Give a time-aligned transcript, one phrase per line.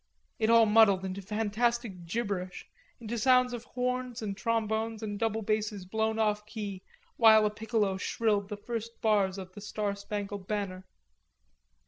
[0.39, 2.65] It all muddled into fantastic gibberish
[2.99, 6.81] into sounds of horns and trombones and double basses blown off key
[7.17, 10.87] while a piccolo shrilled the first bars of "The Star Spangled Banner."